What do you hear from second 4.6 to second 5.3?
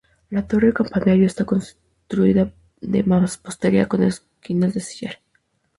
de sillar.